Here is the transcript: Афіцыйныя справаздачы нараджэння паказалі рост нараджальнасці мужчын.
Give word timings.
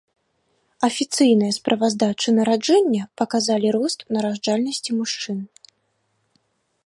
Афіцыйныя 0.87 1.53
справаздачы 1.59 2.29
нараджэння 2.37 3.03
паказалі 3.21 3.67
рост 3.77 3.99
нараджальнасці 4.17 4.91
мужчын. 5.03 5.37